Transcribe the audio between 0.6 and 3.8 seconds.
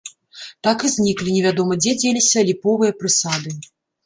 Так і зніклі, невядома дзе дзеліся, ліповыя прысады.